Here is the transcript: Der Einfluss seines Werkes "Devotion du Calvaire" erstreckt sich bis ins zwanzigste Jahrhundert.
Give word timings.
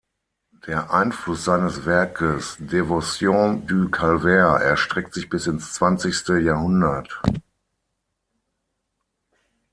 Der 0.65 0.91
Einfluss 0.91 1.45
seines 1.45 1.85
Werkes 1.85 2.57
"Devotion 2.59 3.67
du 3.67 3.87
Calvaire" 3.91 4.59
erstreckt 4.59 5.13
sich 5.13 5.29
bis 5.29 5.45
ins 5.45 5.73
zwanzigste 5.75 6.39
Jahrhundert. 6.39 7.21